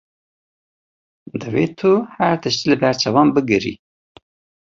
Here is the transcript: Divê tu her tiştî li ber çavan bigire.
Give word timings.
Divê 1.39 1.65
tu 1.77 1.91
her 2.17 2.35
tiştî 2.43 2.65
li 2.71 2.77
ber 2.81 2.95
çavan 3.01 3.27
bigire. 3.35 3.73